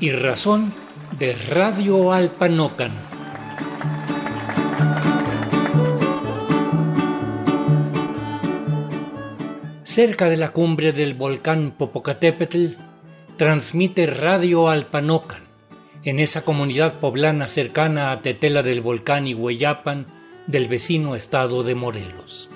y 0.00 0.12
razón 0.12 0.72
de 1.18 1.34
Radio 1.34 2.14
Alpanocan. 2.14 2.90
Cerca 9.82 10.30
de 10.30 10.38
la 10.38 10.52
cumbre 10.52 10.92
del 10.92 11.12
volcán 11.12 11.74
Popocatépetl, 11.76 12.68
transmite 13.36 14.06
Radio 14.06 14.70
Alpanocan, 14.70 15.42
en 16.02 16.18
esa 16.18 16.46
comunidad 16.46 16.98
poblana 16.98 17.46
cercana 17.46 18.10
a 18.10 18.22
Tetela 18.22 18.62
del 18.62 18.80
Volcán 18.80 19.26
y 19.26 19.34
Hueyapan 19.34 20.06
del 20.46 20.66
vecino 20.66 21.14
estado 21.14 21.62
de 21.62 21.74
Morelos. 21.74 22.48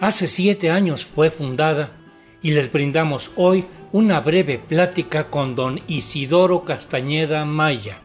Hace 0.00 0.28
siete 0.28 0.70
años 0.70 1.04
fue 1.04 1.32
fundada 1.32 1.90
y 2.40 2.52
les 2.52 2.70
brindamos 2.70 3.32
hoy 3.34 3.64
una 3.96 4.20
breve 4.20 4.58
plática 4.58 5.30
con 5.30 5.54
don 5.56 5.80
Isidoro 5.88 6.64
Castañeda 6.64 7.46
Maya, 7.46 7.96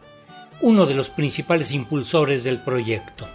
uno 0.62 0.86
de 0.86 0.94
los 0.94 1.10
principales 1.10 1.74
impulsores 1.74 2.46
del 2.46 2.62
proyecto. 2.62 3.28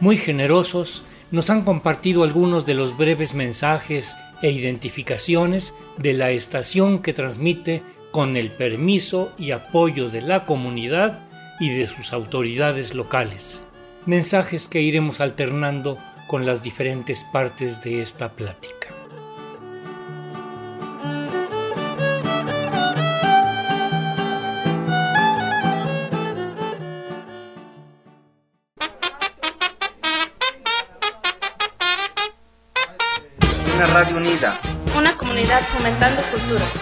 Muy 0.00 0.16
generosos, 0.16 1.04
nos 1.30 1.50
han 1.50 1.64
compartido 1.64 2.22
algunos 2.22 2.64
de 2.64 2.72
los 2.72 2.96
breves 2.96 3.34
mensajes 3.34 4.16
e 4.40 4.52
identificaciones 4.52 5.74
de 5.98 6.14
la 6.14 6.30
estación 6.30 7.02
que 7.02 7.12
transmite 7.12 7.82
con 8.10 8.38
el 8.38 8.50
permiso 8.50 9.30
y 9.36 9.50
apoyo 9.50 10.08
de 10.08 10.22
la 10.22 10.46
comunidad 10.46 11.28
y 11.60 11.68
de 11.68 11.88
sus 11.88 12.14
autoridades 12.14 12.94
locales. 12.94 13.62
Mensajes 14.06 14.66
que 14.66 14.80
iremos 14.80 15.20
alternando 15.20 15.98
con 16.26 16.46
las 16.46 16.62
diferentes 16.62 17.22
partes 17.22 17.84
de 17.84 18.00
esta 18.00 18.30
plática. 18.30 18.97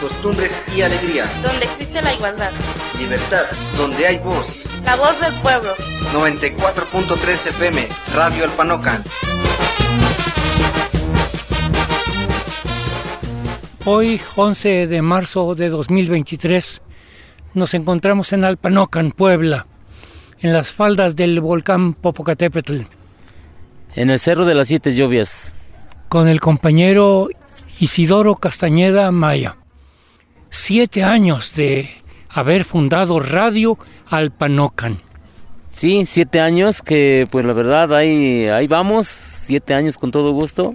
Costumbres 0.07 0.62
y 0.77 0.83
alegría. 0.83 1.25
Donde 1.43 1.65
existe 1.65 2.01
la 2.01 2.15
igualdad. 2.15 2.53
Libertad. 2.97 3.43
Donde 3.77 4.07
hay 4.07 4.19
voz. 4.19 4.69
La 4.85 4.95
voz 4.95 5.21
del 5.21 5.35
pueblo. 5.41 5.73
94.3 6.12 7.49
FM. 7.49 7.89
Radio 8.15 8.45
Alpanocan. 8.45 9.03
Hoy, 13.84 14.21
11 14.37 14.87
de 14.87 15.03
marzo 15.03 15.57
de 15.57 15.71
2023, 15.71 16.83
nos 17.55 17.75
encontramos 17.75 18.33
en 18.33 18.45
Alpanocan, 18.45 19.11
Puebla, 19.11 19.67
en 20.39 20.53
las 20.53 20.71
faldas 20.71 21.17
del 21.17 21.41
volcán 21.41 21.95
Popocatépetl. 21.95 22.83
En 23.97 24.11
el 24.11 24.21
Cerro 24.21 24.45
de 24.45 24.55
las 24.55 24.69
Siete 24.69 24.95
Lluvias 24.95 25.57
con 26.09 26.29
el 26.29 26.39
compañero 26.39 27.27
Isidoro 27.81 28.37
Castañeda 28.37 29.11
Maya. 29.11 29.57
Siete 30.59 31.05
años 31.05 31.55
de 31.55 31.91
haber 32.31 32.65
fundado 32.65 33.21
Radio 33.21 33.79
Alpanocan. 34.09 35.03
Sí, 35.69 36.07
siete 36.07 36.41
años 36.41 36.81
que 36.81 37.29
pues 37.31 37.45
la 37.45 37.53
verdad 37.53 37.95
ahí, 37.95 38.47
ahí 38.47 38.67
vamos, 38.67 39.07
siete 39.07 39.75
años 39.75 39.99
con 39.99 40.11
todo 40.11 40.33
gusto. 40.33 40.75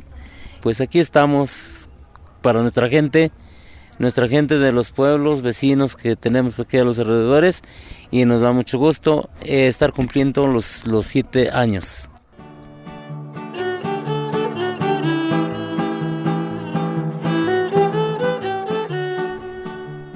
Pues 0.61 0.81
aquí 0.81 0.99
estamos 0.99 1.89
para 2.43 2.61
nuestra 2.61 2.89
gente, 2.89 3.31
nuestra 3.97 4.27
gente 4.27 4.59
de 4.59 4.71
los 4.71 4.91
pueblos 4.91 5.41
vecinos 5.41 5.95
que 5.95 6.15
tenemos 6.15 6.59
aquí 6.59 6.77
a 6.77 6.83
los 6.83 6.99
alrededores 6.99 7.63
y 8.11 8.23
nos 8.25 8.41
da 8.41 8.51
mucho 8.53 8.77
gusto 8.77 9.31
eh, 9.41 9.67
estar 9.67 9.93
cumpliendo 9.93 10.45
los, 10.45 10.85
los 10.85 11.07
siete 11.07 11.49
años. 11.49 12.10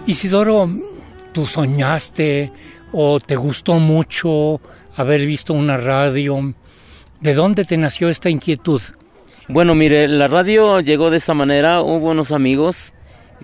Isidoro, 0.07 0.69
¿tú 1.33 1.47
soñaste 1.47 2.51
o 2.91 3.19
te 3.19 3.35
gustó 3.35 3.79
mucho 3.79 4.61
haber 4.95 5.25
visto 5.25 5.55
una 5.55 5.77
radio? 5.77 6.53
¿De 7.21 7.33
dónde 7.33 7.65
te 7.65 7.75
nació 7.75 8.09
esta 8.09 8.29
inquietud? 8.29 8.81
Bueno, 9.47 9.73
mire, 9.73 10.07
la 10.07 10.27
radio 10.27 10.79
llegó 10.79 11.09
de 11.09 11.17
esta 11.17 11.33
manera. 11.33 11.81
Hubo 11.81 12.11
unos 12.11 12.31
amigos 12.31 12.93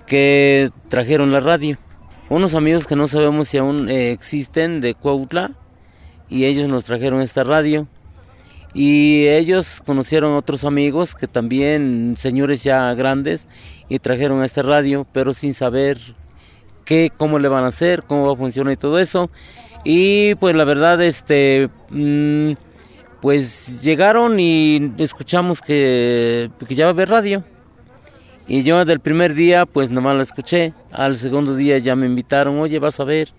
que 0.06 0.70
trajeron 0.88 1.32
la 1.32 1.40
radio. 1.40 1.80
Unos 2.30 2.54
amigos 2.54 2.86
que 2.86 2.96
no 2.96 3.08
sabemos 3.08 3.48
si 3.48 3.58
aún 3.58 3.90
eh, 3.90 4.12
existen 4.12 4.82
de 4.82 4.94
Cuautla 4.94 5.54
y 6.30 6.46
ellos 6.46 6.70
nos 6.70 6.84
trajeron 6.84 7.22
esta 7.22 7.44
radio. 7.44 7.88
Y 8.76 9.26
ellos 9.28 9.82
conocieron 9.84 10.34
otros 10.34 10.64
amigos 10.64 11.16
que 11.16 11.28
también, 11.28 12.14
señores 12.18 12.64
ya 12.64 12.94
grandes, 12.94 13.48
y 13.90 13.98
trajeron 13.98 14.44
esta 14.44 14.62
radio, 14.62 15.08
pero 15.12 15.34
sin 15.34 15.56
saber 15.56 16.00
qué, 16.92 17.10
cómo 17.16 17.40
le 17.40 17.48
van 17.48 17.64
a 17.64 17.68
hacer, 17.68 18.04
cómo 18.04 18.28
va 18.28 18.34
a 18.34 18.36
funcionar 18.36 18.74
y 18.74 18.76
todo 18.76 19.00
eso. 19.00 19.30
Y 19.86 20.36
pues 20.36 20.54
la 20.56 20.66
verdad, 20.66 21.02
este, 21.02 21.70
mm, 21.90 22.52
pues 23.22 23.82
llegaron 23.82 24.38
y 24.42 24.92
escuchamos 24.98 25.62
que, 25.62 26.52
que 26.68 26.76
ya 26.76 26.86
va 26.86 26.90
a 26.90 26.94
haber 26.94 27.08
radio. 27.08 27.46
Y 28.46 28.64
yo 28.64 28.84
del 28.84 29.00
primer 29.00 29.36
día, 29.36 29.66
pues 29.66 29.90
nomás 29.90 30.18
la 30.18 30.24
escuché. 30.24 30.74
Al 30.92 31.16
segundo 31.16 31.56
día 31.56 31.78
ya 31.78 31.96
me 31.96 32.08
invitaron, 32.08 32.60
oye, 32.60 32.78
vas 32.80 33.00
a 33.00 33.06
ver 33.06 33.32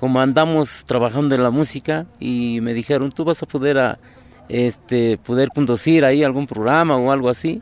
cómo 0.00 0.18
andamos 0.18 0.86
trabajando 0.86 1.34
en 1.34 1.42
la 1.42 1.50
música. 1.50 2.06
Y 2.18 2.60
me 2.62 2.72
dijeron, 2.72 3.12
tú 3.12 3.24
vas 3.26 3.42
a 3.42 3.46
poder, 3.46 3.78
a, 3.78 3.98
este, 4.48 5.18
poder 5.18 5.50
conducir 5.50 6.02
ahí 6.06 6.24
algún 6.24 6.46
programa 6.46 6.96
o 6.96 7.12
algo 7.12 7.28
así. 7.28 7.60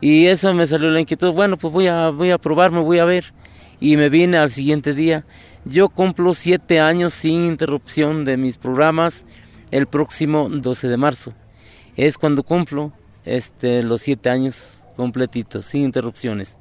Y 0.00 0.26
eso 0.26 0.52
me 0.54 0.66
salió 0.66 0.90
la 0.90 1.00
inquietud, 1.00 1.32
bueno, 1.32 1.56
pues 1.56 1.72
voy 1.72 1.86
a, 1.86 2.10
voy 2.10 2.32
a 2.32 2.38
probarme, 2.38 2.80
voy 2.80 2.98
a 2.98 3.04
ver 3.04 3.32
y 3.80 3.96
me 3.96 4.08
vine 4.08 4.38
al 4.38 4.50
siguiente 4.50 4.94
día. 4.94 5.24
Yo 5.64 5.88
cumplo 5.88 6.34
siete 6.34 6.80
años 6.80 7.14
sin 7.14 7.44
interrupción 7.44 8.24
de 8.24 8.36
mis 8.36 8.56
programas 8.58 9.24
el 9.70 9.86
próximo 9.86 10.48
12 10.48 10.88
de 10.88 10.96
marzo. 10.96 11.32
Es 11.96 12.18
cuando 12.18 12.42
cumplo 12.42 12.92
este, 13.24 13.82
los 13.82 14.02
siete 14.02 14.30
años 14.30 14.82
completitos, 14.94 15.66
sin 15.66 15.84
interrupciones. 15.84 16.58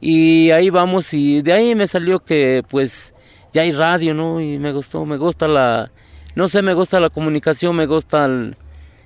Y 0.00 0.50
ahí 0.50 0.70
vamos 0.70 1.14
y 1.14 1.40
de 1.42 1.52
ahí 1.52 1.74
me 1.74 1.86
salió 1.86 2.20
que 2.20 2.62
pues 2.68 3.14
ya 3.52 3.62
hay 3.62 3.72
radio, 3.72 4.12
¿no? 4.12 4.40
Y 4.40 4.58
me 4.58 4.72
gustó, 4.72 5.06
me 5.06 5.16
gusta 5.16 5.48
la, 5.48 5.90
no 6.34 6.48
sé, 6.48 6.60
me 6.62 6.74
gusta 6.74 7.00
la 7.00 7.08
comunicación, 7.08 7.74
me 7.74 7.86
gusta 7.86 8.28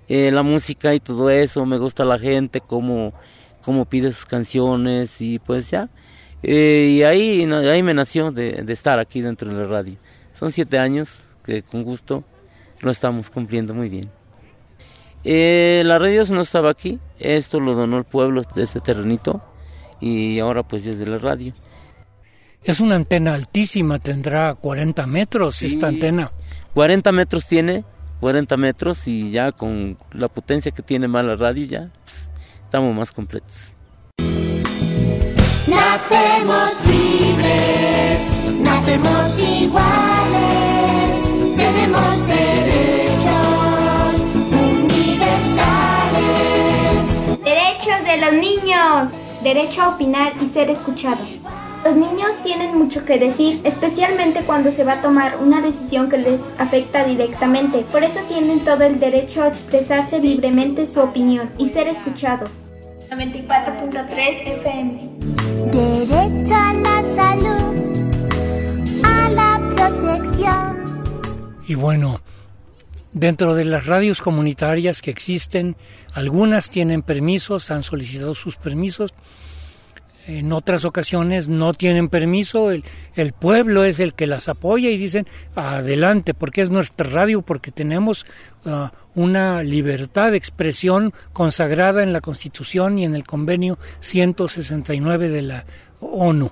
eh, 0.09 0.33
la 0.33 0.43
música 0.43 0.95
y 0.95 1.01
todo 1.01 1.31
eso, 1.31 1.65
me 1.67 1.79
gusta 1.79 2.05
la 2.05 2.19
gente, 2.19 2.61
cómo, 2.61 3.13
cómo 3.63 3.85
pide 3.85 4.11
sus 4.13 4.25
canciones 4.25 5.21
y 5.21 5.39
pues 5.39 5.71
ya 5.71 5.89
eh, 6.43 6.89
y 6.91 7.03
ahí, 7.03 7.43
ahí 7.53 7.83
me 7.83 7.95
nació 7.95 8.31
de, 8.33 8.65
estar 8.69 8.99
aquí 8.99 9.21
dentro 9.21 9.53
de 9.53 9.57
la 9.61 9.67
radio. 9.67 9.97
Son 10.33 10.53
siete 10.53 10.79
años 10.79 11.25
que 11.45 11.63
con 11.63 11.83
gusto 11.83 12.25
lo 12.81 12.91
estamos 12.91 13.31
cumpliendo 13.31 13.75
muy 13.75 13.89
bien. 13.89 14.11
Eh, 15.23 15.83
la 15.85 15.99
radio 15.99 16.25
no 16.31 16.41
estaba 16.41 16.71
aquí, 16.71 16.99
esto 17.19 17.61
lo 17.61 17.75
donó 17.75 17.99
el 17.99 18.05
pueblo 18.05 18.43
de 18.55 18.63
este 18.63 18.81
terrenito 18.81 19.43
y 20.01 20.39
ahora 20.39 20.63
pues 20.63 20.87
es 20.87 20.99
de 20.99 21.07
la 21.07 21.19
radio. 21.19 21.53
Es 22.65 22.81
una 22.81 22.95
antena 22.95 23.35
altísima, 23.35 23.99
tendrá 23.99 24.55
40 24.55 25.07
metros 25.07 25.63
esta 25.63 25.89
antena. 25.89 26.33
40 26.75 27.13
metros 27.13 27.47
tiene, 27.47 27.85
40 28.21 28.57
metros 28.57 29.07
y 29.09 29.31
ya 29.31 29.53
con 29.53 29.99
la 30.13 30.29
potencia 30.29 30.73
que 30.73 30.83
tiene 30.83 31.09
más 31.09 31.25
la 31.25 31.37
radio 31.37 31.67
ya 31.67 31.91
pues, 32.05 32.31
estamos 32.65 32.95
más 32.95 33.13
completos. 33.13 33.75
Nacemos 35.91 36.87
libres, 36.87 38.23
nacemos 38.61 39.39
iguales, 39.41 41.21
tenemos 41.57 42.27
derechos 42.29 44.21
universales. 44.85 45.57
Derechos 47.43 48.05
de 48.05 48.17
los 48.19 48.33
niños, 48.35 49.11
derecho 49.43 49.83
a 49.83 49.89
opinar 49.89 50.35
y 50.41 50.47
ser 50.47 50.71
escuchados. 50.71 51.41
Los 51.85 51.97
niños 51.97 52.37
tienen 52.45 52.79
mucho 52.79 53.05
que 53.05 53.19
decir, 53.19 53.61
especialmente 53.65 54.43
cuando 54.43 54.71
se 54.71 54.85
va 54.85 54.93
a 54.93 55.03
tomar 55.03 55.39
una 55.43 55.61
decisión 55.61 56.09
que 56.09 56.19
les 56.19 56.41
afecta 56.59 57.03
directamente. 57.03 57.81
Por 57.91 58.05
eso 58.05 58.21
tienen 58.29 58.61
todo 58.61 58.85
el 58.85 59.01
derecho 59.01 59.43
a 59.43 59.49
expresarse 59.49 60.21
libremente 60.21 60.87
su 60.87 61.01
opinión 61.01 61.51
y 61.59 61.67
ser 61.67 61.89
escuchados. 61.89 62.51
94.3 63.11 64.47
FM. 64.47 65.40
Derecho 65.71 66.55
a 66.55 66.73
la 66.73 67.07
salud, 67.07 68.33
a 69.05 69.31
la 69.31 69.59
protección. 69.77 71.05
Y 71.69 71.75
bueno, 71.75 72.21
dentro 73.13 73.55
de 73.55 73.65
las 73.65 73.87
radios 73.87 74.23
comunitarias 74.23 75.03
que 75.03 75.11
existen, 75.11 75.77
algunas 76.15 76.71
tienen 76.71 77.03
permisos, 77.03 77.71
han 77.71 77.83
solicitado 77.83 78.35
sus 78.35 78.57
permisos. 78.57 79.15
En 80.27 80.53
otras 80.53 80.85
ocasiones 80.85 81.49
no 81.49 81.73
tienen 81.73 82.09
permiso, 82.09 82.71
el, 82.71 82.85
el, 83.15 83.33
pueblo 83.33 83.85
es 83.85 84.01
el 84.01 84.15
que 84.15 84.27
las 84.27 84.49
apoya 84.49 84.91
y 84.91 84.97
dicen 84.97 85.27
adelante, 85.55 86.35
porque 86.35 86.61
es 86.61 86.71
nuestra 86.71 87.09
radio, 87.09 87.43
porque 87.43 87.71
tenemos 87.71 88.27
uh, 88.65 88.89
una 89.15 89.63
libertad 89.63 90.31
de 90.31 90.37
expresión 90.37 91.13
consagrada 91.33 92.03
en 92.03 92.13
la 92.13 92.21
Constitución 92.21 92.99
y 92.99 93.05
en 93.05 93.15
el 93.15 93.25
convenio 93.25 93.79
169 94.01 95.29
de 95.29 95.43
la 95.43 95.65
ONU. 96.01 96.51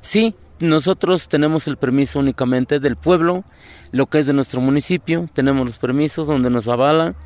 Sí, 0.00 0.34
nosotros 0.60 1.28
tenemos 1.28 1.66
el 1.66 1.76
permiso 1.76 2.18
únicamente 2.18 2.80
del 2.80 2.96
pueblo, 2.96 3.44
lo 3.92 4.06
que 4.06 4.20
es 4.20 4.26
de 4.26 4.32
nuestro 4.32 4.60
municipio, 4.60 5.28
tenemos 5.32 5.64
los 5.64 5.78
permisos 5.78 6.26
donde 6.26 6.50
nos 6.50 6.68
avalan 6.68 7.16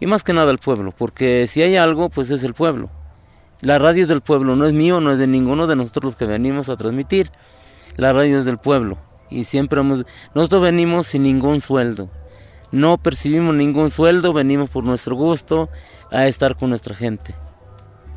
y 0.00 0.06
más 0.06 0.24
que 0.24 0.32
nada 0.32 0.50
el 0.50 0.58
pueblo, 0.58 0.92
porque 0.96 1.46
si 1.46 1.62
hay 1.62 1.76
algo, 1.76 2.08
pues 2.08 2.30
es 2.30 2.44
el 2.44 2.54
pueblo. 2.54 2.90
La 3.62 3.78
radio 3.78 4.02
es 4.02 4.08
del 4.08 4.22
pueblo, 4.22 4.56
no 4.56 4.66
es 4.66 4.72
mío, 4.72 5.00
no 5.00 5.12
es 5.12 5.20
de 5.20 5.28
ninguno 5.28 5.68
de 5.68 5.76
nosotros 5.76 6.04
los 6.04 6.16
que 6.16 6.26
venimos 6.26 6.68
a 6.68 6.76
transmitir. 6.76 7.30
La 7.96 8.12
radio 8.12 8.38
es 8.38 8.44
del 8.44 8.58
pueblo 8.58 8.98
y 9.30 9.44
siempre 9.44 9.78
hemos, 9.78 10.04
nosotros 10.34 10.62
venimos 10.62 11.06
sin 11.06 11.22
ningún 11.22 11.60
sueldo. 11.60 12.10
No 12.72 12.98
percibimos 12.98 13.54
ningún 13.54 13.92
sueldo, 13.92 14.32
venimos 14.32 14.68
por 14.68 14.82
nuestro 14.82 15.14
gusto 15.14 15.68
a 16.10 16.26
estar 16.26 16.56
con 16.56 16.70
nuestra 16.70 16.96
gente. 16.96 17.36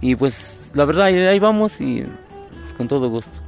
Y 0.02 0.16
pues 0.16 0.72
la 0.74 0.84
verdad, 0.86 1.06
ahí 1.06 1.38
vamos 1.38 1.80
y 1.80 2.02
pues, 2.02 2.74
con 2.74 2.88
todo 2.88 3.08
gusto. 3.10 3.45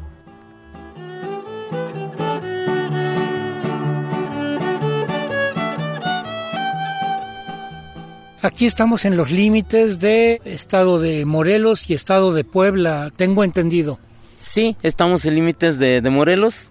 Aquí 8.48 8.66
estamos 8.66 9.04
en 9.04 9.18
los 9.18 9.30
límites 9.30 10.00
de 10.00 10.40
estado 10.46 11.02
de 11.02 11.26
Morelos 11.26 11.90
y 11.90 11.94
estado 11.94 12.32
de 12.32 12.46
Puebla, 12.46 13.12
tengo 13.14 13.44
entendido. 13.44 14.00
Sí, 14.38 14.78
estamos 14.84 15.26
en 15.26 15.36
límites 15.36 15.80
de, 15.80 16.02
Morelos 16.10 16.70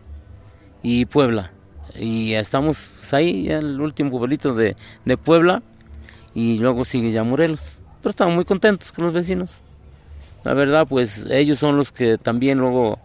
y 0.83 1.05
Puebla. 1.05 1.53
Y 1.95 2.33
estamos 2.33 2.93
pues, 2.99 3.13
ahí, 3.13 3.43
ya 3.43 3.59
el 3.59 3.79
último 3.79 4.11
pueblito 4.11 4.55
de, 4.55 4.75
de, 5.05 5.19
Puebla, 5.19 5.63
y 6.33 6.57
luego 6.61 6.87
sigue 6.87 7.13
ya 7.13 7.25
Morelos. 7.25 7.83
Pero 8.01 8.09
estamos 8.09 8.35
muy 8.35 8.47
contentos 8.47 8.91
con 8.91 9.05
los 9.05 9.13
vecinos. 9.13 9.61
La 10.45 10.55
verdad, 10.55 10.87
pues 10.89 11.27
ellos 11.29 11.59
son 11.59 11.77
los 11.77 11.93
que 11.93 12.17
también 12.17 12.57
luego, 12.57 12.99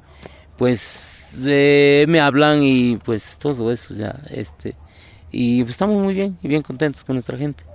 pues, 0.56 1.02
de, 1.34 2.06
me 2.08 2.22
hablan 2.22 2.64
y 2.64 2.96
pues 3.04 3.38
todo 3.38 3.70
eso 3.70 3.94
ya, 3.96 4.16
este. 4.30 4.76
Y 5.30 5.62
pues 5.64 5.72
estamos 5.72 6.02
muy 6.02 6.14
bien 6.14 6.38
y 6.42 6.48
bien 6.48 6.62
contentos 6.62 7.04
con 7.04 7.18
nuestra 7.18 7.36
gente. 7.38 7.66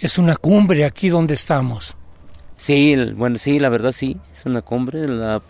Es 0.00 0.16
una 0.16 0.34
cumbre 0.34 0.86
aquí 0.86 1.10
donde 1.10 1.34
estamos. 1.34 1.94
Sí, 2.56 2.96
bueno, 3.16 3.36
sí, 3.36 3.58
la 3.58 3.68
verdad 3.68 3.92
sí, 3.92 4.16
es 4.32 4.46
una 4.46 4.62
cumbre. 4.62 5.06
La, 5.06 5.42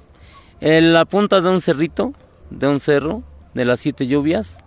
en 0.60 0.92
la 0.92 1.04
punta 1.04 1.40
de 1.40 1.50
un 1.50 1.60
cerrito, 1.60 2.14
de 2.50 2.66
un 2.66 2.80
cerro, 2.80 3.22
de 3.54 3.64
las 3.64 3.78
siete 3.78 4.08
lluvias, 4.08 4.58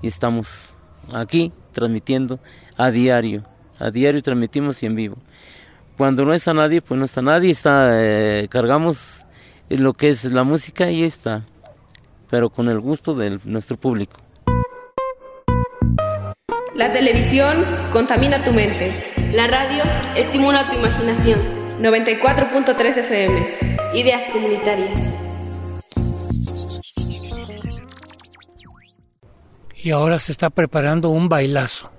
y 0.00 0.06
estamos 0.06 0.76
aquí 1.12 1.52
transmitiendo 1.72 2.40
a 2.78 2.90
diario. 2.90 3.42
A 3.78 3.90
diario 3.90 4.22
transmitimos 4.22 4.82
y 4.82 4.86
en 4.86 4.94
vivo. 4.94 5.18
Cuando 5.98 6.24
no 6.24 6.32
está 6.32 6.54
nadie, 6.54 6.80
pues 6.80 6.98
no 6.98 7.04
está 7.04 7.20
nadie, 7.20 7.50
está, 7.50 7.90
eh, 8.02 8.48
cargamos 8.48 9.26
lo 9.68 9.92
que 9.92 10.08
es 10.08 10.24
la 10.24 10.44
música 10.44 10.90
y 10.90 11.02
está, 11.02 11.44
pero 12.30 12.48
con 12.48 12.70
el 12.70 12.80
gusto 12.80 13.14
de 13.14 13.38
nuestro 13.44 13.76
público. 13.76 14.21
La 16.74 16.90
televisión 16.90 17.62
contamina 17.92 18.42
tu 18.42 18.50
mente. 18.50 19.12
La 19.30 19.46
radio 19.46 19.82
estimula 20.16 20.70
tu 20.70 20.76
imaginación. 20.76 21.38
94.3 21.78 22.96
FM. 22.96 23.68
Ideas 23.92 24.24
comunitarias. 24.32 24.98
Y 29.84 29.90
ahora 29.90 30.18
se 30.18 30.32
está 30.32 30.48
preparando 30.48 31.10
un 31.10 31.28
bailazo. 31.28 31.92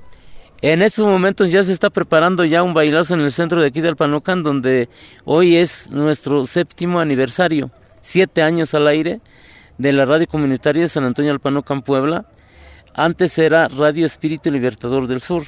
En 0.64 0.82
estos 0.82 1.06
momentos 1.06 1.52
ya 1.52 1.64
se 1.64 1.72
está 1.72 1.92
preparando 1.92 2.44
ya 2.44 2.64
un 2.64 2.74
bailazo 2.74 3.14
en 3.14 3.22
el 3.22 3.32
centro 3.32 3.62
de 3.62 3.68
aquí 3.68 3.82
del 3.82 3.96
Panocan, 3.96 4.42
donde 4.42 4.90
hoy 5.24 5.56
es 5.56 5.92
nuestro 5.92 6.48
séptimo 6.48 7.00
aniversario, 7.00 7.70
siete 8.02 8.42
años 8.42 8.74
al 8.74 8.88
aire, 8.88 9.22
de 9.78 9.94
la 9.94 10.06
radio 10.06 10.26
comunitaria 10.26 10.82
de 10.82 10.90
San 10.90 11.04
Antonio 11.04 11.30
del 11.30 11.40
Panocan, 11.40 11.84
Puebla 11.84 12.26
antes 12.94 13.38
era 13.38 13.68
Radio 13.68 14.06
Espíritu 14.06 14.52
Libertador 14.52 15.08
del 15.08 15.22
Sur. 15.22 15.44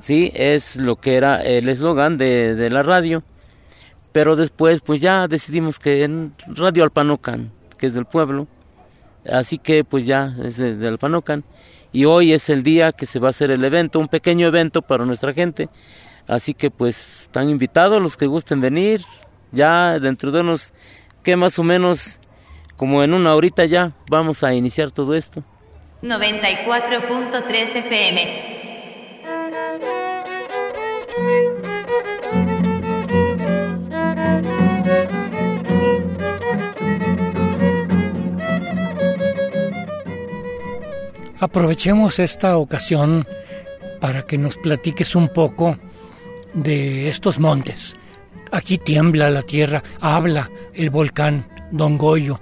Sí, 0.00 0.32
es 0.34 0.76
lo 0.76 0.96
que 0.96 1.16
era 1.16 1.42
el 1.42 1.68
eslogan 1.68 2.16
de, 2.16 2.54
de, 2.54 2.70
la 2.70 2.82
radio. 2.82 3.22
Pero 4.12 4.36
después, 4.36 4.80
pues 4.80 5.00
ya 5.00 5.28
decidimos 5.28 5.78
que 5.78 6.04
en 6.04 6.34
Radio 6.46 6.84
Alpanocan, 6.84 7.52
que 7.76 7.86
es 7.86 7.94
del 7.94 8.06
pueblo, 8.06 8.46
así 9.30 9.58
que 9.58 9.84
pues 9.84 10.06
ya 10.06 10.34
es 10.42 10.56
de, 10.56 10.76
de 10.76 10.88
Alpanocan. 10.88 11.44
Y 11.92 12.06
hoy 12.06 12.32
es 12.32 12.48
el 12.48 12.62
día 12.62 12.92
que 12.92 13.06
se 13.06 13.18
va 13.18 13.28
a 13.28 13.30
hacer 13.30 13.50
el 13.50 13.64
evento, 13.64 13.98
un 13.98 14.08
pequeño 14.08 14.46
evento 14.46 14.82
para 14.82 15.04
nuestra 15.04 15.32
gente. 15.32 15.68
Así 16.26 16.54
que 16.54 16.70
pues 16.70 17.22
están 17.22 17.48
invitados 17.48 18.00
los 18.00 18.16
que 18.16 18.26
gusten 18.26 18.60
venir. 18.60 19.02
Ya 19.52 20.00
dentro 20.00 20.32
de 20.32 20.40
unos, 20.40 20.72
que 21.22 21.36
más 21.36 21.58
o 21.58 21.62
menos, 21.62 22.18
como 22.76 23.02
en 23.02 23.14
una 23.14 23.34
horita 23.34 23.64
ya, 23.66 23.92
vamos 24.08 24.42
a 24.42 24.54
iniciar 24.54 24.90
todo 24.90 25.14
esto. 25.14 25.44
94.3 26.04 27.76
FM. 27.76 28.54
Aprovechemos 41.40 42.18
esta 42.18 42.58
ocasión 42.58 43.26
para 44.02 44.26
que 44.26 44.36
nos 44.36 44.58
platiques 44.58 45.14
un 45.14 45.28
poco 45.28 45.78
de 46.52 47.08
estos 47.08 47.38
montes. 47.38 47.96
Aquí 48.52 48.76
tiembla 48.76 49.30
la 49.30 49.40
tierra, 49.40 49.82
habla 50.02 50.50
el 50.74 50.90
volcán 50.90 51.48
Don 51.70 51.96
Goyo, 51.96 52.38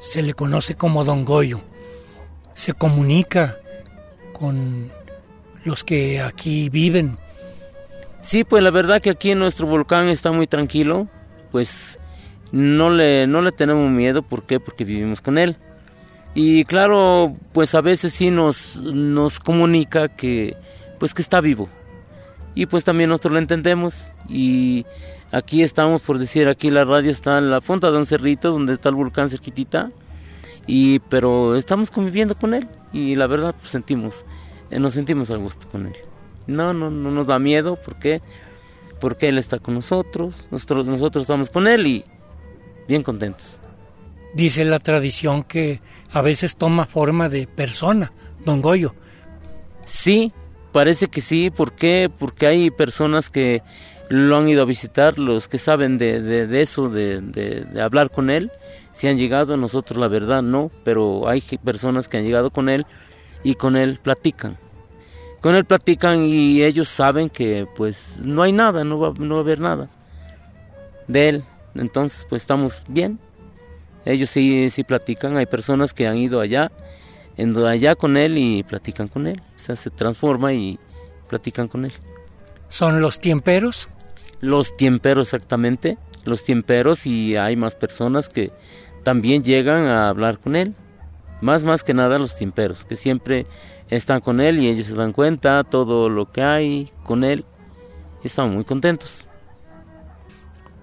se 0.00 0.22
le 0.22 0.34
conoce 0.34 0.76
como 0.76 1.04
Don 1.04 1.24
Goyo 1.24 1.71
se 2.54 2.72
comunica 2.72 3.56
con 4.32 4.90
los 5.64 5.84
que 5.84 6.20
aquí 6.20 6.68
viven. 6.68 7.18
Sí, 8.22 8.44
pues 8.44 8.62
la 8.62 8.70
verdad 8.70 9.00
que 9.00 9.10
aquí 9.10 9.34
nuestro 9.34 9.66
volcán 9.66 10.08
está 10.08 10.32
muy 10.32 10.46
tranquilo, 10.46 11.08
pues 11.50 11.98
no 12.52 12.90
le, 12.90 13.26
no 13.26 13.42
le 13.42 13.52
tenemos 13.52 13.90
miedo, 13.90 14.22
¿por 14.22 14.44
qué? 14.44 14.60
Porque 14.60 14.84
vivimos 14.84 15.20
con 15.20 15.38
él. 15.38 15.56
Y 16.34 16.64
claro, 16.64 17.36
pues 17.52 17.74
a 17.74 17.80
veces 17.80 18.12
sí 18.12 18.30
nos, 18.30 18.76
nos 18.76 19.38
comunica 19.38 20.08
que, 20.08 20.56
pues 20.98 21.14
que 21.14 21.22
está 21.22 21.40
vivo. 21.40 21.68
Y 22.54 22.66
pues 22.66 22.84
también 22.84 23.10
nosotros 23.10 23.34
lo 23.34 23.38
entendemos. 23.38 24.12
Y 24.28 24.86
aquí 25.30 25.62
estamos, 25.62 26.02
por 26.02 26.18
decir, 26.18 26.48
aquí 26.48 26.70
la 26.70 26.84
radio 26.84 27.10
está 27.10 27.38
en 27.38 27.50
la 27.50 27.60
punta 27.60 27.90
de 27.90 27.98
un 27.98 28.06
cerrito 28.06 28.52
donde 28.52 28.74
está 28.74 28.88
el 28.88 28.94
volcán 28.94 29.30
cerquitita 29.30 29.90
y 30.66 31.00
pero 31.00 31.56
estamos 31.56 31.90
conviviendo 31.90 32.34
con 32.36 32.54
él 32.54 32.68
y 32.92 33.16
la 33.16 33.26
verdad 33.26 33.54
pues 33.58 33.70
sentimos 33.70 34.24
eh, 34.70 34.78
nos 34.78 34.94
sentimos 34.94 35.30
a 35.30 35.36
gusto 35.36 35.68
con 35.68 35.86
él. 35.86 35.96
No 36.46 36.72
no 36.72 36.90
no 36.90 37.10
nos 37.10 37.26
da 37.26 37.38
miedo 37.38 37.78
porque 37.84 38.20
porque 39.00 39.28
él 39.28 39.38
está 39.38 39.58
con 39.58 39.74
nosotros 39.74 40.46
nosotros 40.50 40.86
nosotros 40.86 41.22
estamos 41.22 41.50
con 41.50 41.66
él 41.66 41.86
y 41.86 42.04
bien 42.88 43.02
contentos. 43.02 43.60
Dice 44.34 44.64
la 44.64 44.78
tradición 44.78 45.42
que 45.42 45.80
a 46.10 46.22
veces 46.22 46.56
toma 46.56 46.86
forma 46.86 47.28
de 47.28 47.46
persona 47.46 48.12
don 48.44 48.62
Goyo. 48.62 48.94
Sí 49.84 50.32
parece 50.72 51.08
que 51.08 51.20
sí 51.20 51.50
¿por 51.50 51.72
qué? 51.72 52.10
porque 52.18 52.46
hay 52.46 52.70
personas 52.70 53.30
que 53.30 53.62
lo 54.08 54.36
han 54.36 54.48
ido 54.48 54.62
a 54.62 54.66
visitar 54.66 55.18
los 55.18 55.48
que 55.48 55.58
saben 55.58 55.98
de, 55.98 56.20
de, 56.20 56.46
de 56.46 56.62
eso 56.62 56.88
de, 56.88 57.20
de 57.20 57.82
hablar 57.82 58.10
con 58.10 58.30
él 58.30 58.50
si 58.92 59.08
han 59.08 59.16
llegado, 59.16 59.56
nosotros 59.56 59.98
la 59.98 60.08
verdad 60.08 60.42
no, 60.42 60.70
pero 60.84 61.28
hay 61.28 61.42
personas 61.64 62.08
que 62.08 62.18
han 62.18 62.24
llegado 62.24 62.50
con 62.50 62.68
él 62.68 62.86
y 63.42 63.54
con 63.54 63.76
él 63.76 63.98
platican. 64.02 64.58
Con 65.40 65.56
él 65.56 65.64
platican 65.64 66.24
y 66.24 66.62
ellos 66.62 66.88
saben 66.88 67.28
que 67.28 67.66
pues 67.74 68.18
no 68.22 68.42
hay 68.42 68.52
nada, 68.52 68.84
no 68.84 68.98
va, 68.98 69.12
no 69.18 69.34
va 69.34 69.40
a 69.40 69.42
haber 69.42 69.60
nada 69.60 69.88
de 71.08 71.28
él. 71.28 71.44
Entonces 71.74 72.26
pues 72.28 72.42
estamos 72.42 72.84
bien. 72.86 73.18
Ellos 74.04 74.30
sí, 74.30 74.68
sí 74.70 74.84
platican, 74.84 75.36
hay 75.36 75.46
personas 75.46 75.92
que 75.92 76.06
han 76.06 76.16
ido 76.16 76.40
allá, 76.40 76.70
en 77.36 77.56
allá 77.56 77.94
con 77.94 78.16
él 78.16 78.36
y 78.36 78.62
platican 78.62 79.08
con 79.08 79.26
él. 79.26 79.40
O 79.56 79.58
sea, 79.58 79.76
se 79.76 79.90
transforma 79.90 80.52
y 80.52 80.78
platican 81.28 81.68
con 81.68 81.84
él. 81.84 81.92
¿Son 82.68 83.00
los 83.00 83.20
tiemperos? 83.20 83.88
Los 84.40 84.76
tiemperos 84.76 85.28
exactamente 85.28 85.98
los 86.24 86.44
tiemperos 86.44 87.06
y 87.06 87.36
hay 87.36 87.56
más 87.56 87.74
personas 87.76 88.28
que 88.28 88.52
también 89.02 89.42
llegan 89.42 89.86
a 89.86 90.08
hablar 90.08 90.38
con 90.38 90.56
él. 90.56 90.74
Más 91.40 91.64
más 91.64 91.82
que 91.82 91.92
nada 91.92 92.18
los 92.18 92.36
tiemperos, 92.36 92.84
que 92.84 92.94
siempre 92.94 93.46
están 93.88 94.20
con 94.20 94.40
él 94.40 94.60
y 94.60 94.68
ellos 94.68 94.86
se 94.86 94.94
dan 94.94 95.12
cuenta 95.12 95.64
todo 95.64 96.08
lo 96.08 96.30
que 96.30 96.42
hay 96.42 96.92
con 97.02 97.24
él 97.24 97.44
y 98.22 98.28
están 98.28 98.54
muy 98.54 98.64
contentos. 98.64 99.28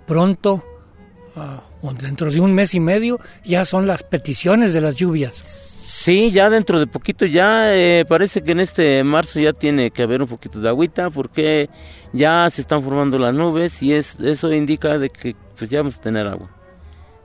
Pronto 0.05 0.63
ah, 1.35 1.63
dentro 2.01 2.29
de 2.29 2.41
un 2.41 2.53
mes 2.53 2.73
y 2.73 2.79
medio 2.79 3.19
ya 3.45 3.63
son 3.63 3.87
las 3.87 4.03
peticiones 4.03 4.73
de 4.73 4.81
las 4.81 4.95
lluvias. 4.95 5.68
Sí, 5.91 6.29
ya 6.29 6.51
dentro 6.51 6.77
de 6.77 6.85
poquito 6.85 7.25
ya 7.25 7.75
eh, 7.75 8.05
parece 8.07 8.43
que 8.43 8.51
en 8.51 8.59
este 8.59 9.03
marzo 9.03 9.39
ya 9.39 9.53
tiene 9.53 9.89
que 9.89 10.03
haber 10.03 10.21
un 10.21 10.27
poquito 10.27 10.61
de 10.61 10.69
agüita 10.69 11.09
porque 11.09 11.67
ya 12.13 12.47
se 12.51 12.61
están 12.61 12.83
formando 12.83 13.17
las 13.17 13.33
nubes 13.33 13.81
y 13.81 13.93
es, 13.93 14.19
eso 14.19 14.53
indica 14.53 14.99
de 14.99 15.09
que 15.09 15.35
pues 15.57 15.71
ya 15.71 15.79
vamos 15.79 15.97
a 15.97 16.01
tener 16.01 16.27
agua. 16.27 16.51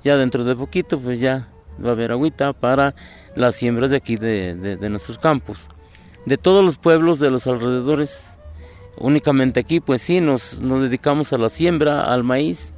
Ya 0.03 0.17
dentro 0.17 0.45
de 0.45 0.57
poquito 0.57 0.99
pues 0.99 1.21
ya 1.21 1.51
va 1.85 1.91
a 1.91 1.93
haber 1.93 2.11
agüita 2.13 2.55
para 2.55 2.95
las 3.37 3.55
siembras 3.55 3.91
de 3.91 3.99
aquí 3.99 4.17
de, 4.17 4.55
de 4.55 4.89
nuestros 4.89 5.19
campos. 5.19 5.69
De 6.25 6.39
todos 6.39 6.65
los 6.65 6.79
pueblos 6.79 7.19
de 7.19 7.31
los 7.31 7.47
alrededores, 7.47 8.39
únicamente 8.97 9.61
aquí 9.61 9.81
pues 9.81 10.01
sí 10.01 10.23
nos, 10.23 10.63
nos 10.63 10.81
dedicamos 10.81 11.35
a 11.35 11.39
la 11.39 11.51
siembra, 11.51 12.01
al 12.01 12.25
maíz, 12.25 12.73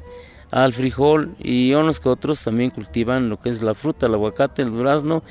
al 0.50 0.72
frijol 0.72 1.36
y 1.38 1.74
unos 1.74 2.00
que 2.00 2.08
otros 2.08 2.42
también 2.42 2.70
cultivan 2.70 3.28
lo 3.28 3.38
que 3.38 3.50
es 3.50 3.62
la 3.62 3.76
fruta, 3.76 4.06
el 4.06 4.14
aguacate, 4.14 4.62
el 4.62 4.72
durazno 4.72 5.22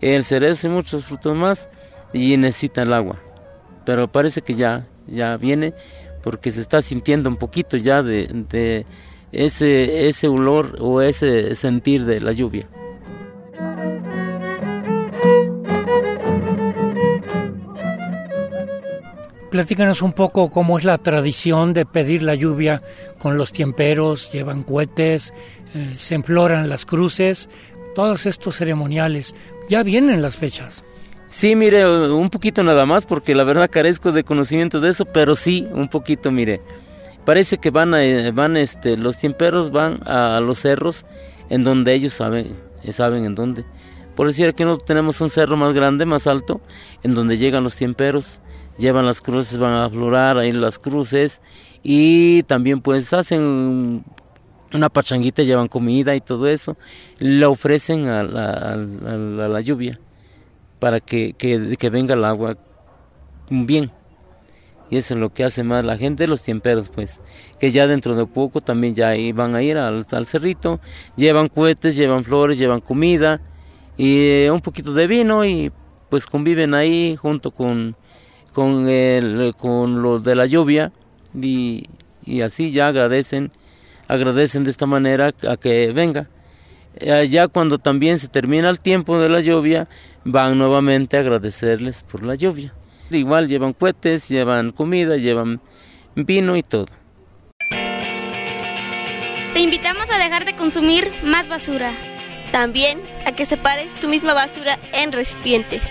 el 0.00 0.24
cerezo 0.24 0.66
y 0.66 0.70
muchos 0.70 1.04
frutos 1.04 1.36
más 1.36 1.68
y 2.12 2.36
necesitan 2.36 2.88
el 2.88 2.94
agua. 2.94 3.20
Pero 3.84 4.10
parece 4.10 4.42
que 4.42 4.54
ya, 4.54 4.86
ya 5.06 5.36
viene 5.36 5.74
porque 6.22 6.52
se 6.52 6.60
está 6.60 6.82
sintiendo 6.82 7.28
un 7.28 7.36
poquito 7.36 7.76
ya 7.76 8.02
de, 8.02 8.86
ese, 9.32 10.08
ese 10.08 10.28
olor 10.28 10.76
o 10.80 11.00
ese 11.00 11.54
sentir 11.54 12.04
de 12.04 12.20
la 12.20 12.32
lluvia. 12.32 12.68
Platícanos 19.50 20.02
un 20.02 20.12
poco 20.12 20.50
cómo 20.50 20.76
es 20.76 20.84
la 20.84 20.98
tradición 20.98 21.72
de 21.72 21.86
pedir 21.86 22.22
la 22.22 22.34
lluvia 22.34 22.82
con 23.18 23.38
los 23.38 23.50
tiemperos, 23.50 24.30
llevan 24.30 24.62
cohetes, 24.62 25.32
eh, 25.74 25.94
se 25.96 26.14
imploran 26.14 26.68
las 26.68 26.84
cruces, 26.84 27.48
todos 27.98 28.26
estos 28.26 28.54
ceremoniales. 28.54 29.34
Ya 29.68 29.82
vienen 29.82 30.22
las 30.22 30.36
fechas. 30.36 30.84
Sí, 31.30 31.56
mire, 31.56 31.84
un 32.12 32.30
poquito 32.30 32.62
nada 32.62 32.86
más, 32.86 33.06
porque 33.06 33.34
la 33.34 33.42
verdad 33.42 33.68
carezco 33.68 34.12
de 34.12 34.22
conocimiento 34.22 34.78
de 34.78 34.90
eso, 34.90 35.04
pero 35.04 35.34
sí, 35.34 35.66
un 35.72 35.88
poquito, 35.88 36.30
mire. 36.30 36.60
Parece 37.24 37.58
que 37.58 37.70
van, 37.70 37.94
a, 37.94 38.30
van 38.30 38.56
este, 38.56 38.96
los 38.96 39.18
tiemperos 39.18 39.72
van 39.72 39.98
a, 40.06 40.38
los 40.38 40.60
cerros 40.60 41.06
en 41.50 41.64
donde 41.64 41.92
ellos 41.92 42.12
saben, 42.12 42.56
eh, 42.84 42.92
saben 42.92 43.24
en 43.24 43.34
dónde. 43.34 43.64
Por 44.14 44.28
decir, 44.28 44.48
aquí 44.48 44.64
no 44.64 44.78
tenemos 44.78 45.20
un 45.20 45.28
cerro 45.28 45.56
más 45.56 45.74
grande, 45.74 46.06
más 46.06 46.28
alto, 46.28 46.60
en 47.02 47.14
donde 47.14 47.36
llegan 47.36 47.64
los 47.64 47.74
tiemperos, 47.74 48.38
llevan 48.78 49.06
las 49.06 49.20
cruces, 49.20 49.58
van 49.58 49.72
a 49.72 49.86
aflorar 49.86 50.38
ahí 50.38 50.52
las 50.52 50.78
cruces 50.78 51.40
y 51.82 52.44
también 52.44 52.80
pues 52.80 53.12
hacen 53.12 54.04
una 54.72 54.88
pachanguita, 54.88 55.42
llevan 55.42 55.68
comida 55.68 56.14
y 56.14 56.20
todo 56.20 56.48
eso, 56.48 56.76
le 57.18 57.46
ofrecen 57.46 58.08
a 58.08 58.22
la, 58.22 59.60
lluvia 59.60 59.98
para 60.78 61.00
que, 61.00 61.34
que, 61.34 61.90
venga 61.90 62.14
el 62.14 62.24
agua 62.24 62.56
bien. 63.50 63.90
Y 64.90 64.96
eso 64.96 65.14
es 65.14 65.20
lo 65.20 65.30
que 65.30 65.44
hace 65.44 65.64
más 65.64 65.84
la 65.84 65.98
gente, 65.98 66.26
los 66.26 66.42
tiemperos, 66.42 66.88
pues, 66.88 67.20
que 67.58 67.70
ya 67.70 67.86
dentro 67.86 68.14
de 68.14 68.24
poco 68.26 68.62
también 68.62 68.94
ya 68.94 69.12
van 69.34 69.54
a 69.54 69.62
ir 69.62 69.76
al, 69.76 70.06
cerrito, 70.26 70.80
llevan 71.16 71.48
cohetes, 71.48 71.96
llevan 71.96 72.24
flores, 72.24 72.58
llevan 72.58 72.80
comida 72.80 73.40
y 73.98 74.28
eh, 74.28 74.50
un 74.50 74.60
poquito 74.60 74.94
de 74.94 75.06
vino 75.06 75.44
y 75.44 75.72
pues 76.08 76.24
conviven 76.24 76.72
ahí 76.72 77.16
junto 77.16 77.50
con, 77.50 77.96
con, 78.54 78.88
el, 78.88 79.54
con 79.58 80.00
lo 80.00 80.20
de 80.20 80.34
la 80.34 80.46
lluvia 80.46 80.90
y, 81.34 81.84
y 82.24 82.40
así 82.40 82.70
ya 82.70 82.86
agradecen 82.86 83.52
agradecen 84.08 84.64
de 84.64 84.70
esta 84.70 84.86
manera 84.86 85.32
a 85.48 85.56
que 85.56 85.92
venga. 85.92 86.28
Ya 87.28 87.46
cuando 87.46 87.78
también 87.78 88.18
se 88.18 88.26
termina 88.26 88.68
el 88.70 88.80
tiempo 88.80 89.20
de 89.20 89.28
la 89.28 89.40
lluvia, 89.40 89.88
van 90.24 90.58
nuevamente 90.58 91.16
a 91.16 91.20
agradecerles 91.20 92.02
por 92.02 92.24
la 92.24 92.34
lluvia. 92.34 92.74
Igual 93.10 93.46
llevan 93.46 93.72
cohetes, 93.72 94.28
llevan 94.28 94.70
comida, 94.70 95.16
llevan 95.16 95.60
vino 96.16 96.56
y 96.56 96.62
todo. 96.62 96.88
Te 99.54 99.60
invitamos 99.60 100.10
a 100.10 100.18
dejar 100.18 100.44
de 100.44 100.56
consumir 100.56 101.12
más 101.22 101.48
basura. 101.48 101.92
También 102.52 103.00
a 103.26 103.32
que 103.32 103.46
separes 103.46 103.94
tu 103.96 104.08
misma 104.08 104.34
basura 104.34 104.78
en 104.92 105.12
recipientes. 105.12 105.82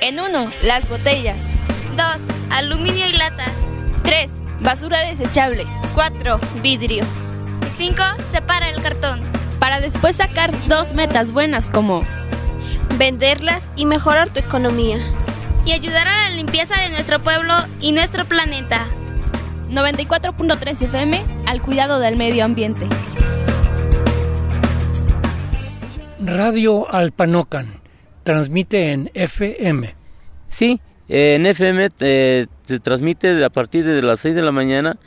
En 0.00 0.20
uno, 0.20 0.50
las 0.64 0.88
botellas. 0.88 1.38
Dos, 1.96 2.22
aluminio 2.50 3.06
y 3.06 3.12
latas. 3.12 3.52
Tres, 4.02 4.30
basura 4.60 5.00
desechable. 5.00 5.64
Cuatro, 5.94 6.40
vidrio. 6.62 7.04
5. 7.76 8.02
Separa 8.30 8.68
el 8.68 8.82
cartón. 8.82 9.20
Para 9.58 9.80
después 9.80 10.16
sacar 10.16 10.50
dos 10.68 10.94
metas 10.94 11.32
buenas 11.32 11.70
como 11.70 12.02
venderlas 12.98 13.62
y 13.76 13.86
mejorar 13.86 14.30
tu 14.30 14.40
economía. 14.40 14.98
Y 15.64 15.72
ayudar 15.72 16.06
a 16.08 16.28
la 16.28 16.36
limpieza 16.36 16.80
de 16.80 16.90
nuestro 16.90 17.22
pueblo 17.22 17.54
y 17.80 17.92
nuestro 17.92 18.24
planeta. 18.24 18.86
94.3 19.70 20.82
FM 20.82 21.24
al 21.46 21.62
cuidado 21.62 21.98
del 21.98 22.16
medio 22.16 22.44
ambiente. 22.44 22.86
Radio 26.20 26.92
Alpanocan 26.92 27.68
transmite 28.22 28.92
en 28.92 29.10
FM. 29.14 29.94
Sí, 30.48 30.80
en 31.08 31.46
FM 31.46 31.88
eh, 32.00 32.46
se 32.66 32.80
transmite 32.80 33.44
a 33.44 33.50
partir 33.50 33.84
de 33.84 34.02
las 34.02 34.20
6 34.20 34.34
de 34.34 34.42
la 34.42 34.52
mañana 34.52 34.98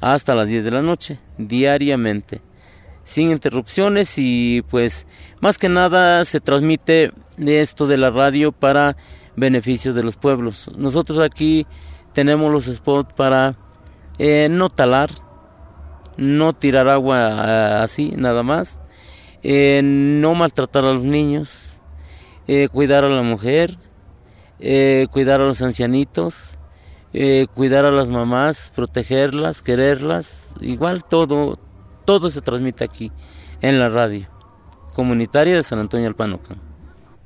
hasta 0.00 0.34
las 0.34 0.48
10 0.48 0.64
de 0.64 0.70
la 0.70 0.82
noche, 0.82 1.18
diariamente, 1.38 2.40
sin 3.04 3.30
interrupciones 3.30 4.14
y 4.16 4.62
pues 4.70 5.06
más 5.40 5.58
que 5.58 5.68
nada 5.68 6.24
se 6.24 6.40
transmite 6.40 7.12
esto 7.38 7.86
de 7.86 7.96
la 7.98 8.10
radio 8.10 8.52
para 8.52 8.96
beneficio 9.36 9.92
de 9.92 10.02
los 10.02 10.16
pueblos. 10.16 10.70
Nosotros 10.76 11.18
aquí 11.18 11.66
tenemos 12.12 12.50
los 12.52 12.66
spots 12.66 13.12
para 13.14 13.56
eh, 14.18 14.48
no 14.50 14.68
talar, 14.70 15.10
no 16.16 16.52
tirar 16.52 16.88
agua 16.88 17.18
eh, 17.18 17.82
así, 17.82 18.12
nada 18.16 18.42
más, 18.42 18.78
eh, 19.42 19.80
no 19.82 20.34
maltratar 20.34 20.84
a 20.84 20.92
los 20.92 21.04
niños, 21.04 21.80
cuidar 22.72 23.04
a 23.04 23.08
la 23.08 23.22
mujer, 23.22 23.78
cuidar 24.58 25.40
a 25.40 25.44
los 25.44 25.62
ancianitos, 25.62 26.58
eh, 27.12 27.46
cuidar 27.54 27.84
a 27.84 27.90
las 27.90 28.10
mamás, 28.10 28.72
protegerlas, 28.74 29.62
quererlas, 29.62 30.54
igual 30.60 31.04
todo, 31.04 31.58
todo 32.04 32.30
se 32.30 32.40
transmite 32.40 32.84
aquí 32.84 33.10
en 33.60 33.78
la 33.78 33.88
radio 33.88 34.28
comunitaria 34.94 35.56
de 35.56 35.62
San 35.62 35.78
Antonio 35.78 36.08
Alpanoca. 36.08 36.56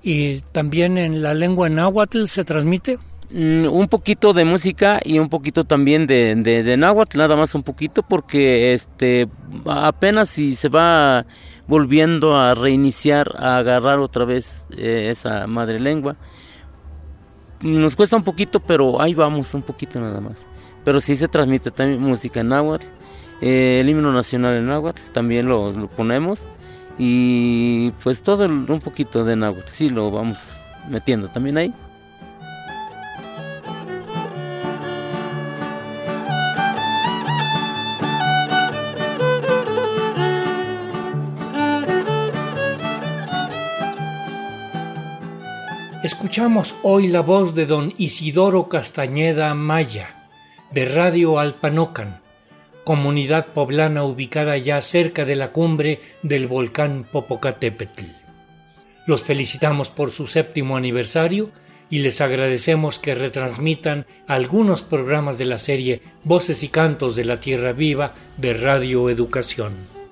¿Y 0.03 0.41
también 0.53 0.99
en 0.99 1.23
la 1.23 1.35
lengua 1.35 1.69
náhuatl 1.69 2.27
se 2.27 2.45
transmite? 2.45 2.99
Mm, 3.31 3.67
un 3.67 3.89
poquito 3.89 4.33
de 4.33 4.45
música 4.45 5.01
y 5.03 5.19
un 5.19 5.29
poquito 5.29 5.65
también 5.65 6.07
de, 6.07 6.35
de, 6.37 6.77
náhuatl, 6.77 7.19
nada 7.19 7.37
más 7.37 7.55
un 7.55 7.63
poquito 7.63 8.03
porque 8.03 8.75
este 8.75 9.29
apenas 9.67 10.29
si 10.29 10.55
se 10.57 10.69
va 10.69 11.25
volviendo 11.67 12.37
a 12.37 12.55
reiniciar, 12.55 13.35
a 13.39 13.57
agarrar 13.57 13.99
otra 13.99 14.27
vez 14.27 14.67
eh, 14.77 15.09
esa 15.11 15.47
madre 15.47 15.81
lengua 15.81 16.17
nos 17.65 17.97
cuesta 17.97 18.17
un 18.17 18.23
poquito, 18.23 18.61
pero 18.61 19.01
ahí 19.01 19.15
vamos, 19.15 19.55
un 19.55 19.63
poquito 19.63 20.01
nada 20.01 20.21
más. 20.21 20.47
Pero 20.85 21.01
sí 21.01 21.17
se 21.17 21.29
transmite 21.29 21.71
también 21.71 22.01
música 22.01 22.41
en 22.41 22.49
náhuatl, 22.49 22.87
eh, 23.41 23.79
el 23.81 23.89
himno 23.89 24.13
nacional 24.13 24.55
en 24.57 24.67
náhuatl, 24.67 25.01
también 25.13 25.49
lo, 25.49 25.73
lo, 25.73 25.89
ponemos. 25.89 26.43
Y 26.99 27.91
pues 28.03 28.23
todo 28.23 28.47
un 28.47 28.81
poquito 28.81 29.25
de 29.25 29.35
náhuatl, 29.35 29.69
sí 29.73 29.89
lo 29.89 30.11
vamos 30.11 30.61
metiendo 30.89 31.29
también 31.29 31.57
ahí. 31.57 31.75
Escuchamos 46.05 46.75
hoy 46.83 47.09
la 47.09 47.23
voz 47.23 47.55
de 47.55 47.65
don 47.65 47.95
Isidoro 47.97 48.69
Castañeda 48.69 49.55
Maya, 49.55 50.15
de 50.71 50.85
Radio 50.85 51.39
Alpanocan, 51.39 52.21
comunidad 52.85 53.47
poblana 53.55 54.05
ubicada 54.05 54.59
ya 54.59 54.83
cerca 54.83 55.25
de 55.25 55.35
la 55.35 55.51
cumbre 55.51 56.03
del 56.23 56.47
volcán 56.47 57.09
Popocatépetl. 57.11 58.05
Los 59.07 59.23
felicitamos 59.23 59.89
por 59.89 60.11
su 60.11 60.27
séptimo 60.27 60.77
aniversario 60.77 61.51
y 61.89 62.01
les 62.01 62.21
agradecemos 62.21 62.99
que 62.99 63.15
retransmitan 63.15 64.05
algunos 64.27 64.83
programas 64.83 65.39
de 65.39 65.47
la 65.47 65.57
serie 65.57 66.03
Voces 66.23 66.63
y 66.65 66.69
Cantos 66.69 67.17
de 67.17 67.25
la 67.25 67.41
Tierra 67.41 67.73
Viva 67.73 68.13
de 68.37 68.53
Radio 68.53 69.09
Educación. 69.09 70.04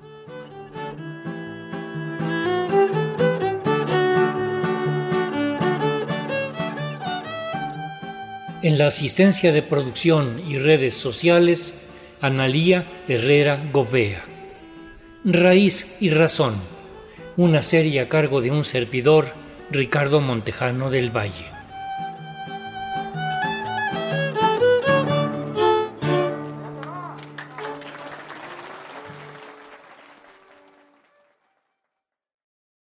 En 8.63 8.77
la 8.77 8.87
asistencia 8.87 9.51
de 9.51 9.61
producción 9.61 10.41
y 10.47 10.57
redes 10.57 10.93
sociales, 10.93 11.73
Analía 12.21 12.87
Herrera 13.09 13.59
Govea. 13.73 14.23
Raíz 15.25 15.93
y 15.99 16.11
Razón, 16.11 16.55
una 17.35 17.61
serie 17.61 17.99
a 17.99 18.07
cargo 18.07 18.39
de 18.39 18.51
un 18.51 18.63
servidor, 18.63 19.33
Ricardo 19.69 20.21
Montejano 20.21 20.89
del 20.89 21.09
Valle. 21.13 21.62